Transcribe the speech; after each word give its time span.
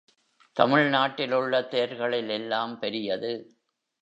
தமிழ் 0.57 0.89
நாட்டில் 0.89 1.31
உள்ள 1.31 1.61
தேர்களில் 1.61 2.29
எல்லாம் 2.29 2.79
பெரியது. 2.79 3.31